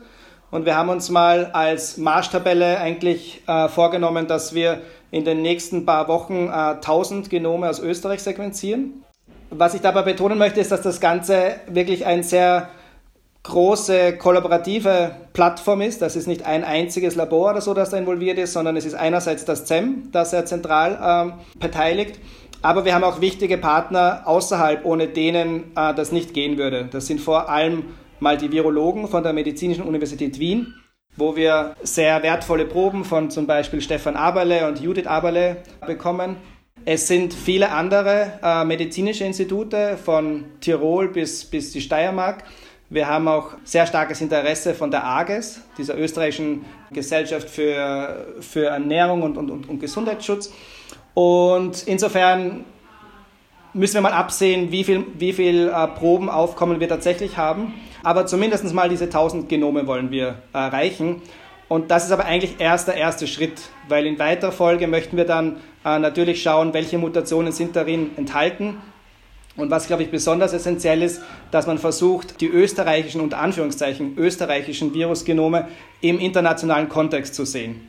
[0.53, 5.85] und wir haben uns mal als Marschtabelle eigentlich äh, vorgenommen, dass wir in den nächsten
[5.85, 9.03] paar Wochen äh, 1000 Genome aus Österreich sequenzieren.
[9.51, 12.69] Was ich dabei betonen möchte, ist, dass das Ganze wirklich ein sehr
[13.43, 16.03] große kollaborative Plattform ist.
[16.03, 18.95] Das ist nicht ein einziges Labor oder so, das da involviert ist, sondern es ist
[18.95, 22.21] einerseits das CEM, das er zentral ähm, beteiligt.
[22.63, 26.89] Aber wir haben auch wichtige Partner außerhalb, ohne denen äh, das nicht gehen würde.
[26.91, 27.85] Das sind vor allem
[28.19, 30.75] mal die Virologen von der Medizinischen Universität Wien,
[31.17, 36.37] wo wir sehr wertvolle Proben von zum Beispiel Stefan Aberle und Judith Aberle bekommen.
[36.85, 42.45] Es sind viele andere äh, medizinische Institute von Tirol bis, bis die Steiermark
[42.91, 49.23] wir haben auch sehr starkes Interesse von der AGES, dieser österreichischen Gesellschaft für, für Ernährung
[49.23, 50.53] und, und, und Gesundheitsschutz.
[51.15, 52.65] Und insofern
[53.73, 57.75] müssen wir mal absehen, wie viel, wie viel äh, Probenaufkommen wir tatsächlich haben.
[58.03, 61.23] Aber zumindest mal diese 1000 Genome wollen wir erreichen.
[61.69, 65.27] Und das ist aber eigentlich erst der erste Schritt, weil in weiterer Folge möchten wir
[65.27, 68.79] dann äh, natürlich schauen, welche Mutationen sind darin enthalten
[69.57, 74.95] und was, glaube ich, besonders essentiell ist, dass man versucht, die österreichischen, unter Anführungszeichen, österreichischen
[74.95, 75.69] Virusgenome
[76.01, 77.89] im internationalen Kontext zu sehen.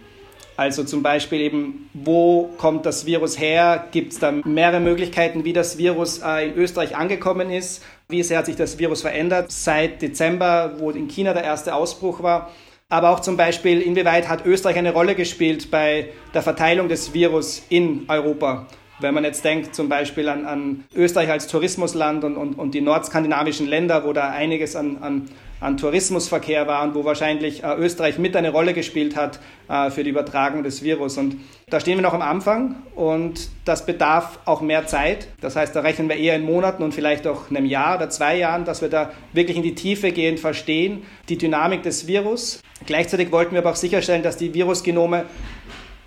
[0.57, 3.87] Also zum Beispiel eben, wo kommt das Virus her?
[3.91, 7.83] Gibt es da mehrere Möglichkeiten, wie das Virus äh, in Österreich angekommen ist?
[8.09, 12.21] Wie sehr hat sich das Virus verändert seit Dezember, wo in China der erste Ausbruch
[12.21, 12.51] war?
[12.91, 17.63] aber auch zum Beispiel, inwieweit hat Österreich eine Rolle gespielt bei der Verteilung des Virus
[17.69, 18.67] in Europa.
[19.01, 22.81] Wenn man jetzt denkt zum Beispiel an, an Österreich als Tourismusland und, und, und die
[22.81, 28.19] nordskandinavischen Länder, wo da einiges an, an, an Tourismusverkehr war und wo wahrscheinlich äh, Österreich
[28.19, 31.17] mit eine Rolle gespielt hat äh, für die Übertragung des Virus.
[31.17, 31.37] Und
[31.69, 35.27] da stehen wir noch am Anfang und das bedarf auch mehr Zeit.
[35.41, 38.37] Das heißt, da rechnen wir eher in Monaten und vielleicht auch einem Jahr oder zwei
[38.37, 42.61] Jahren, dass wir da wirklich in die Tiefe gehend verstehen, die Dynamik des Virus.
[42.85, 45.25] Gleichzeitig wollten wir aber auch sicherstellen, dass die Virusgenome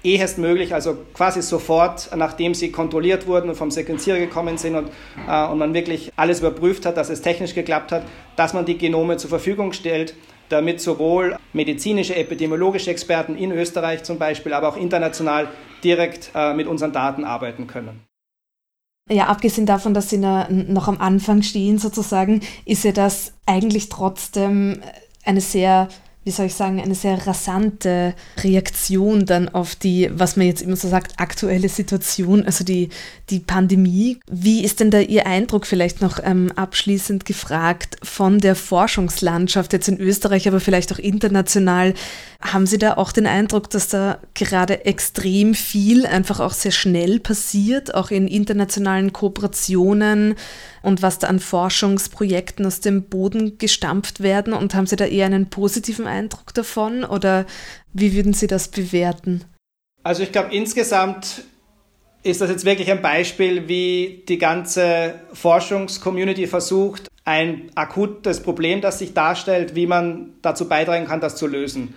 [0.04, 4.90] ehestmöglich, also quasi sofort, nachdem sie kontrolliert wurden und vom Sequenzierer gekommen sind und,
[5.26, 8.04] äh, und man wirklich alles überprüft hat, dass es technisch geklappt hat,
[8.36, 10.14] dass man die Genome zur Verfügung stellt,
[10.50, 15.48] damit sowohl medizinische, epidemiologische Experten in Österreich zum Beispiel, aber auch international
[15.82, 18.00] direkt äh, mit unseren Daten arbeiten können.
[19.10, 24.80] Ja, abgesehen davon, dass Sie noch am Anfang stehen sozusagen, ist ja das eigentlich trotzdem
[25.24, 25.88] eine sehr
[26.24, 30.76] wie soll ich sagen, eine sehr rasante Reaktion dann auf die, was man jetzt immer
[30.76, 32.88] so sagt, aktuelle Situation, also die,
[33.30, 34.18] die Pandemie.
[34.30, 39.88] Wie ist denn da Ihr Eindruck vielleicht noch ähm, abschließend gefragt von der Forschungslandschaft jetzt
[39.88, 41.94] in Österreich, aber vielleicht auch international?
[42.46, 47.18] Haben Sie da auch den Eindruck, dass da gerade extrem viel einfach auch sehr schnell
[47.18, 50.34] passiert, auch in internationalen Kooperationen?
[50.84, 54.52] und was da an Forschungsprojekten aus dem Boden gestampft werden?
[54.52, 57.46] Und haben Sie da eher einen positiven Eindruck davon oder
[57.92, 59.44] wie würden Sie das bewerten?
[60.02, 61.44] Also ich glaube, insgesamt
[62.22, 68.98] ist das jetzt wirklich ein Beispiel, wie die ganze Forschungscommunity versucht, ein akutes Problem, das
[68.98, 71.94] sich darstellt, wie man dazu beitragen kann, das zu lösen.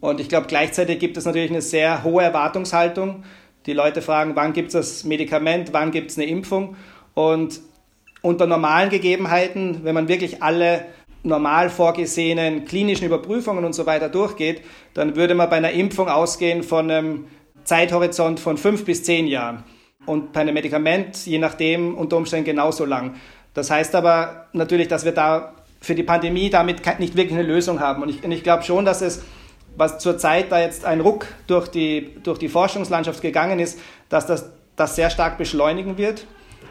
[0.00, 3.24] Und ich glaube, gleichzeitig gibt es natürlich eine sehr hohe Erwartungshaltung.
[3.66, 6.76] Die Leute fragen, wann gibt es das Medikament, wann gibt es eine Impfung.
[7.14, 7.60] Und
[8.22, 10.84] unter normalen Gegebenheiten, wenn man wirklich alle
[11.22, 14.62] normal vorgesehenen klinischen Überprüfungen und so weiter durchgeht,
[14.94, 17.24] dann würde man bei einer Impfung ausgehen von einem
[17.64, 19.64] Zeithorizont von fünf bis zehn Jahren.
[20.06, 23.16] Und bei einem Medikament, je nachdem, unter Umständen genauso lang.
[23.52, 27.80] Das heißt aber natürlich, dass wir da für die Pandemie damit nicht wirklich eine Lösung
[27.80, 28.02] haben.
[28.02, 29.22] Und ich, ich glaube schon, dass es,
[29.78, 34.50] was zurzeit da jetzt ein Ruck durch die, durch die Forschungslandschaft gegangen ist, dass das,
[34.76, 36.26] das sehr stark beschleunigen wird.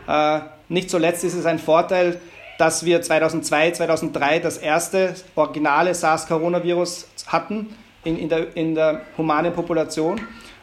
[0.08, 2.20] Äh, nicht zuletzt ist es ein Vorteil,
[2.58, 9.54] dass wir 2002, 2003 das erste originale SARS-Coronavirus hatten in, in, der, in der humanen
[9.54, 10.20] Population.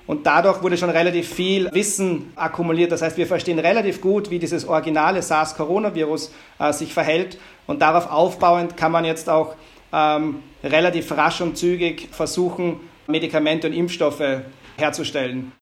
[0.07, 2.93] Und dadurch wurde schon relativ viel Wissen akkumuliert.
[2.93, 7.39] Das heißt, wir verstehen relativ gut, wie dieses originale SARS-Coronavirus äh, sich verhält.
[7.67, 9.55] Und darauf aufbauend kann man jetzt auch
[9.95, 14.43] ähm, relativ rasch und zügig versuchen, Medikamente und Impfstoffe
[14.77, 15.53] herzustellen.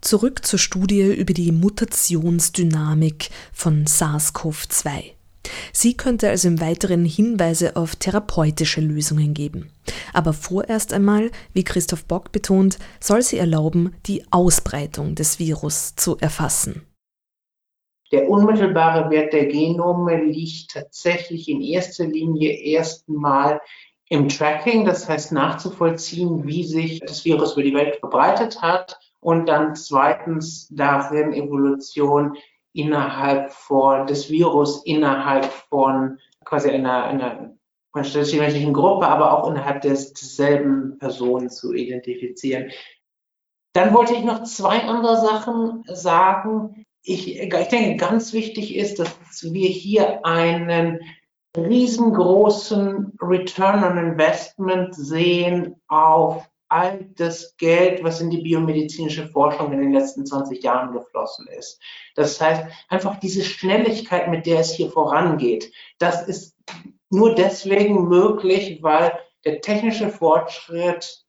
[0.00, 5.12] Zurück zur Studie über die Mutationsdynamik von SARS-CoV-2.
[5.72, 9.70] Sie könnte also im Weiteren Hinweise auf therapeutische Lösungen geben.
[10.12, 16.16] Aber vorerst einmal, wie Christoph Bock betont, soll sie erlauben, die Ausbreitung des Virus zu
[16.18, 16.82] erfassen.
[18.10, 23.60] Der unmittelbare Wert der Genome liegt tatsächlich in erster Linie erstmal
[24.08, 29.46] im Tracking, das heißt nachzuvollziehen, wie sich das Virus über die Welt verbreitet hat und
[29.46, 32.36] dann zweitens darin Evolution
[32.72, 37.54] innerhalb von des Virus innerhalb von quasi einer, einer
[37.94, 42.70] menschlichen Gruppe, aber auch innerhalb des, desselben Personen zu identifizieren.
[43.74, 46.86] Dann wollte ich noch zwei andere Sachen sagen.
[47.02, 51.00] Ich, ich denke, ganz wichtig ist, dass wir hier einen
[51.56, 59.80] riesengroßen Return on Investment sehen auf all das Geld, was in die biomedizinische Forschung in
[59.80, 61.80] den letzten 20 Jahren geflossen ist.
[62.14, 66.56] Das heißt, einfach diese Schnelligkeit, mit der es hier vorangeht, das ist
[67.10, 71.24] nur deswegen möglich, weil der technische Fortschritt,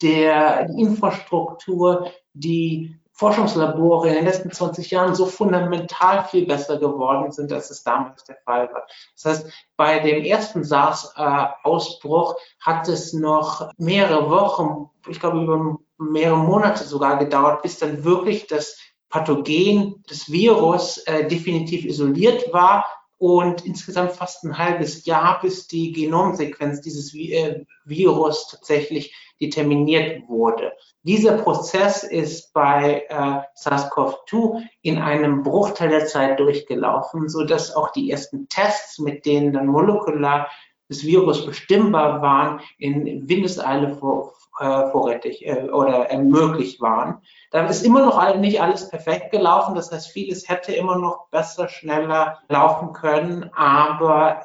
[0.00, 7.50] der, Infrastruktur, die Forschungslabore in den letzten 20 Jahren so fundamental viel besser geworden sind,
[7.54, 8.86] als es damals der Fall war.
[9.14, 16.36] Das heißt, bei dem ersten SARS-Ausbruch hat es noch mehrere Wochen, ich glaube über mehrere
[16.36, 18.76] Monate sogar gedauert, bis dann wirklich das
[19.08, 22.84] Pathogen des Virus äh, definitiv isoliert war
[23.16, 29.14] und insgesamt fast ein halbes Jahr, bis die Genomsequenz dieses äh, Virus tatsächlich
[29.46, 30.72] determiniert wurde.
[31.02, 37.92] Dieser Prozess ist bei äh, SARS-CoV-2 in einem Bruchteil der Zeit durchgelaufen, so dass auch
[37.92, 40.48] die ersten Tests, mit denen dann molekular
[40.88, 47.22] das Virus bestimmbar waren, in Windeseile vor, äh, vorrätig äh, oder ermöglicht waren.
[47.50, 49.74] Da ist immer noch nicht alles perfekt gelaufen.
[49.74, 53.50] Das heißt, vieles hätte immer noch besser, schneller laufen können.
[53.54, 54.44] Aber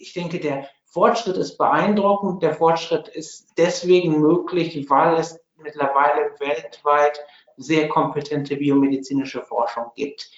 [0.00, 2.40] ich denke, der Fortschritt ist beeindruckend.
[2.40, 7.18] Der Fortschritt ist deswegen möglich, weil es mittlerweile weltweit
[7.56, 10.30] sehr kompetente biomedizinische Forschung gibt.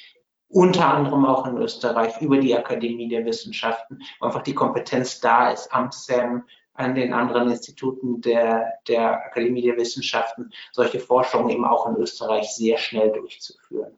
[0.48, 5.50] Unter anderem auch in Österreich über die Akademie der Wissenschaften, wo einfach die Kompetenz da
[5.50, 11.66] ist, am SAM, an den anderen Instituten der, der Akademie der Wissenschaften, solche Forschungen eben
[11.66, 13.94] auch in Österreich sehr schnell durchzuführen.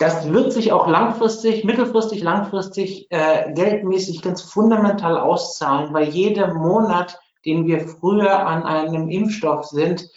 [0.00, 7.20] Das wird sich auch langfristig, mittelfristig, langfristig äh, geldmäßig ganz fundamental auszahlen, weil jeder Monat,
[7.44, 10.08] den wir früher an einem Impfstoff sind,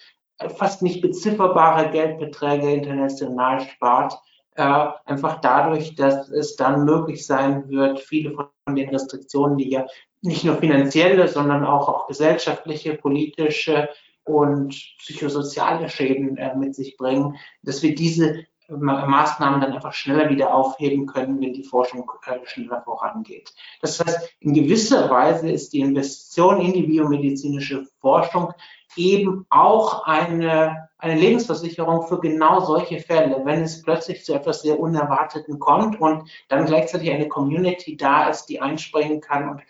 [0.56, 4.13] fast nicht bezifferbare Geldbeträge international spart.
[4.56, 9.86] Äh, einfach dadurch, dass es dann möglich sein wird, viele von den Restriktionen, die ja
[10.22, 13.89] nicht nur finanzielle, sondern auch, auch gesellschaftliche, politische
[14.24, 14.69] und
[15.00, 21.06] psychosoziale Schäden äh, mit sich bringen, dass wir diese Maßnahmen dann einfach schneller wieder aufheben
[21.06, 23.54] können, wenn die Forschung äh, schneller vorangeht.
[23.82, 28.54] Das heißt, in gewisser Weise ist die Investition in die biomedizinische Forschung
[28.95, 34.80] eben auch eine, eine Lebensversicherung für genau solche Fälle, wenn es plötzlich zu etwas sehr
[34.80, 39.62] Unerwarteten kommt und dann gleichzeitig eine Community da ist, die einspringen kann und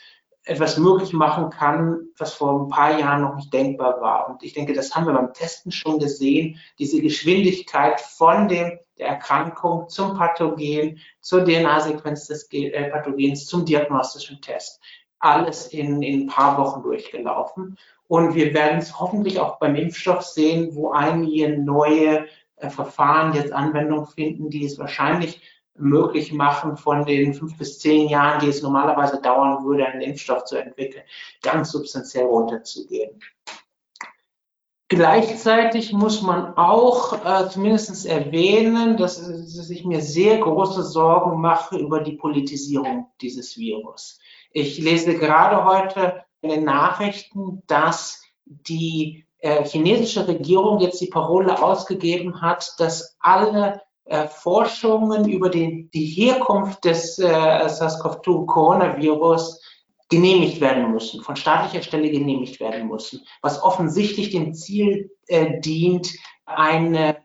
[0.46, 4.30] etwas möglich machen kann, was vor ein paar Jahren noch nicht denkbar war.
[4.30, 9.08] Und ich denke, das haben wir beim Testen schon gesehen, diese Geschwindigkeit von dem, der
[9.08, 14.82] Erkrankung zum Pathogen, zur DNA-Sequenz des äh, Pathogens, zum diagnostischen Test.
[15.20, 17.78] Alles in, in ein paar Wochen durchgelaufen.
[18.08, 22.28] Und wir werden es hoffentlich auch beim Impfstoff sehen, wo einige neue
[22.58, 25.42] äh, Verfahren jetzt Anwendung finden, die es wahrscheinlich
[25.76, 30.46] möglich machen, von den fünf bis zehn Jahren, die es normalerweise dauern würde, einen Impfstoff
[30.46, 31.04] zu entwickeln,
[31.42, 33.20] ganz substanziell runterzugehen.
[34.90, 41.78] Gleichzeitig muss man auch äh, zumindest erwähnen, dass, dass ich mir sehr große Sorgen mache
[41.78, 44.20] über die Politisierung dieses Virus.
[44.52, 51.64] Ich lese gerade heute in den Nachrichten, dass die äh, chinesische Regierung jetzt die Parole
[51.64, 53.82] ausgegeben hat, dass alle
[54.28, 59.60] Forschungen über die, die Herkunft des äh, SARS-CoV-2-Coronavirus
[60.10, 66.14] genehmigt werden müssen, von staatlicher Stelle genehmigt werden müssen, was offensichtlich dem Ziel äh, dient,
[66.46, 67.18] eine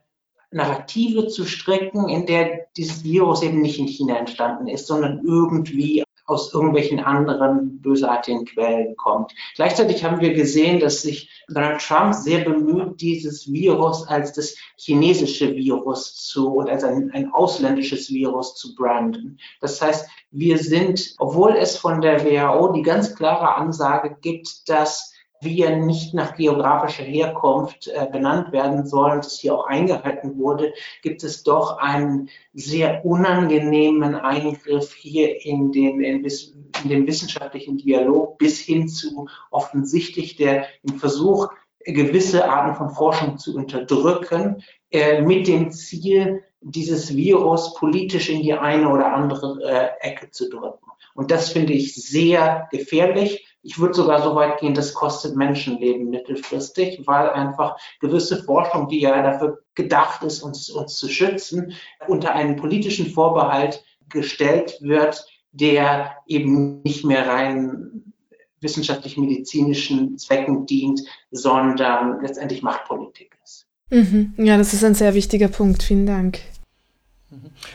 [0.50, 6.02] Narrative zu strecken, in der dieses Virus eben nicht in China entstanden ist, sondern irgendwie
[6.28, 9.32] aus irgendwelchen anderen bösartigen Quellen kommt.
[9.56, 15.54] Gleichzeitig haben wir gesehen, dass sich Donald Trump sehr bemüht, dieses Virus als das chinesische
[15.54, 19.38] Virus zu und als ein, ein ausländisches Virus zu branden.
[19.60, 25.14] Das heißt, wir sind, obwohl es von der WHO die ganz klare Ansage gibt, dass
[25.40, 30.72] wir nicht nach geografischer Herkunft äh, benannt werden sollen, das hier auch eingehalten wurde,
[31.02, 38.38] gibt es doch einen sehr unangenehmen Eingriff hier in den, in, in den wissenschaftlichen Dialog
[38.38, 41.48] bis hin zu offensichtlich der im Versuch,
[41.84, 48.52] gewisse Arten von Forschung zu unterdrücken, äh, mit dem Ziel, dieses Virus politisch in die
[48.52, 50.84] eine oder andere äh, Ecke zu drücken.
[51.14, 53.47] Und das finde ich sehr gefährlich.
[53.68, 59.00] Ich würde sogar so weit gehen, das kostet Menschenleben mittelfristig, weil einfach gewisse Forschung, die
[59.00, 61.74] ja dafür gedacht ist, uns, uns zu schützen,
[62.06, 68.14] unter einen politischen Vorbehalt gestellt wird, der eben nicht mehr rein
[68.62, 73.66] wissenschaftlich-medizinischen Zwecken dient, sondern letztendlich Machtpolitik ist.
[73.90, 74.32] Mhm.
[74.38, 75.82] Ja, das ist ein sehr wichtiger Punkt.
[75.82, 76.40] Vielen Dank.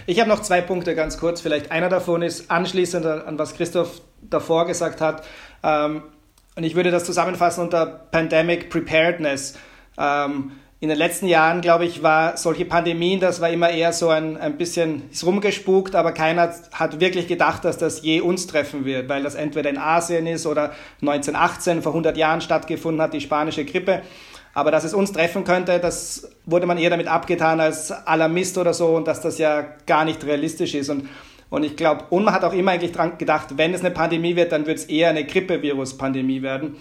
[0.08, 1.39] Ich habe noch zwei Punkte ganz kurz.
[1.39, 5.23] Vielleicht einer davon ist anschließend an was Christoph davor gesagt hat.
[5.63, 6.04] Ähm,
[6.56, 9.58] und ich würde das zusammenfassen unter Pandemic Preparedness.
[9.97, 10.52] Ähm,
[10.84, 14.36] in den letzten Jahren, glaube ich, war solche Pandemien, das war immer eher so ein,
[14.36, 19.08] ein bisschen ist rumgespukt, aber keiner hat wirklich gedacht, dass das je uns treffen wird,
[19.08, 23.64] weil das entweder in Asien ist oder 1918 vor 100 Jahren stattgefunden hat, die spanische
[23.64, 24.01] Grippe.
[24.53, 28.74] Aber dass es uns treffen könnte, das wurde man eher damit abgetan als Alarmist oder
[28.74, 30.89] so und dass das ja gar nicht realistisch ist.
[30.89, 31.07] Und,
[31.54, 34.36] und ich glaube, und man hat auch immer eigentlich dran gedacht, wenn es eine Pandemie
[34.36, 36.78] wird, dann wird es eher eine Grippevirus-Pandemie werden.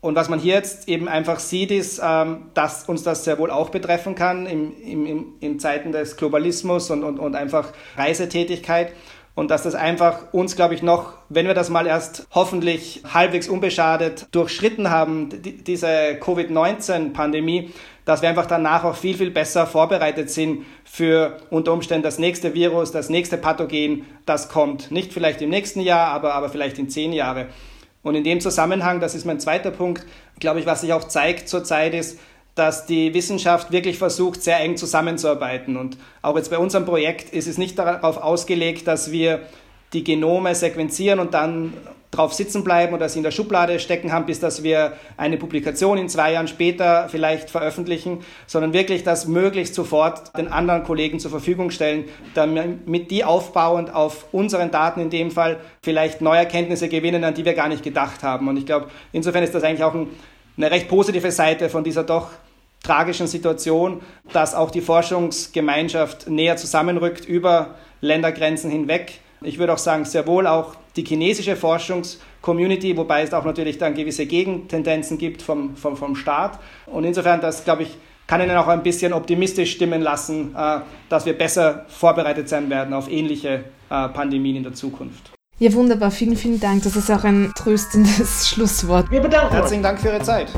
[0.00, 3.50] Und was man hier jetzt eben einfach sieht, ist, ähm, dass uns das sehr wohl
[3.50, 8.92] auch betreffen kann im, im, in Zeiten des Globalismus und, und, und einfach Reisetätigkeit
[9.34, 13.48] und dass das einfach uns, glaube ich, noch, wenn wir das mal erst hoffentlich halbwegs
[13.48, 17.72] unbeschadet durchschritten haben, die, diese Covid-19-Pandemie,
[18.06, 22.54] dass wir einfach danach auch viel, viel besser vorbereitet sind für unter Umständen das nächste
[22.54, 24.90] Virus, das nächste Pathogen, das kommt.
[24.90, 27.48] Nicht vielleicht im nächsten Jahr, aber, aber vielleicht in zehn Jahre.
[28.02, 30.06] Und in dem Zusammenhang, das ist mein zweiter Punkt,
[30.38, 32.20] glaube ich, was sich auch zeigt zurzeit ist,
[32.54, 35.76] dass die Wissenschaft wirklich versucht, sehr eng zusammenzuarbeiten.
[35.76, 39.40] Und auch jetzt bei unserem Projekt ist es nicht darauf ausgelegt, dass wir
[39.92, 41.72] die Genome sequenzieren und dann
[42.10, 45.98] drauf sitzen bleiben oder sie in der Schublade stecken haben, bis dass wir eine Publikation
[45.98, 51.30] in zwei Jahren später vielleicht veröffentlichen, sondern wirklich das möglichst sofort den anderen Kollegen zur
[51.30, 52.04] Verfügung stellen,
[52.34, 57.44] damit die aufbauend auf unseren Daten in dem Fall vielleicht neue Erkenntnisse gewinnen, an die
[57.44, 58.48] wir gar nicht gedacht haben.
[58.48, 60.08] Und ich glaube, insofern ist das eigentlich auch ein,
[60.56, 62.30] eine recht positive Seite von dieser doch
[62.82, 64.00] tragischen Situation,
[64.32, 69.20] dass auch die Forschungsgemeinschaft näher zusammenrückt über Ländergrenzen hinweg.
[69.42, 73.94] Ich würde auch sagen, sehr wohl auch die chinesische Forschungscommunity, wobei es auch natürlich dann
[73.94, 76.58] gewisse Gegentendenzen gibt vom, vom, vom Staat.
[76.86, 81.26] Und insofern, das glaube ich, kann Ihnen auch ein bisschen optimistisch stimmen lassen, äh, dass
[81.26, 85.30] wir besser vorbereitet sein werden auf ähnliche äh, Pandemien in der Zukunft.
[85.58, 86.10] Ja, wunderbar.
[86.10, 86.82] Vielen, vielen Dank.
[86.82, 89.10] Das ist auch ein tröstendes Schlusswort.
[89.10, 89.54] Wir bedanken uns.
[89.54, 90.48] Herzlichen Dank für Ihre Zeit.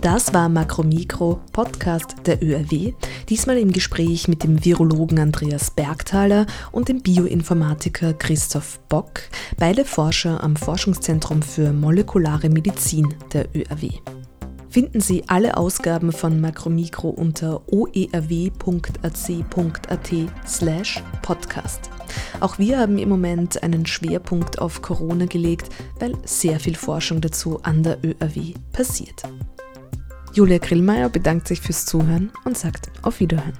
[0.00, 2.94] Das war Makromikro, Podcast der ÖRW,
[3.28, 9.20] diesmal im Gespräch mit dem Virologen Andreas Bergthaler und dem Bioinformatiker Christoph Bock,
[9.58, 13.90] beide Forscher am Forschungszentrum für molekulare Medizin der ÖRW.
[14.70, 18.50] Finden Sie alle Ausgaben von Makromikro unter oerw.ac.at
[20.46, 21.90] slash podcast.
[22.40, 27.62] Auch wir haben im Moment einen Schwerpunkt auf Corona gelegt, weil sehr viel Forschung dazu
[27.62, 29.24] an der ÖRW passiert.
[30.32, 33.58] Julia Grillmeier bedankt sich fürs Zuhören und sagt auf Wiederhören.